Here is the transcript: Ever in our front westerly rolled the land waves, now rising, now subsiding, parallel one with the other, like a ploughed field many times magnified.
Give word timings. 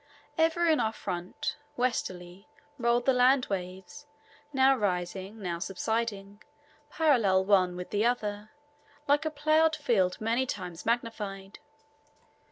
Ever 0.35 0.65
in 0.67 0.79
our 0.79 0.93
front 0.93 1.57
westerly 1.77 2.47
rolled 2.79 3.05
the 3.05 3.13
land 3.13 3.45
waves, 3.51 4.07
now 4.51 4.75
rising, 4.75 5.39
now 5.39 5.59
subsiding, 5.59 6.41
parallel 6.89 7.45
one 7.45 7.75
with 7.75 7.91
the 7.91 8.03
other, 8.03 8.49
like 9.07 9.25
a 9.25 9.29
ploughed 9.29 9.75
field 9.75 10.19
many 10.19 10.47
times 10.47 10.87
magnified. 10.87 11.59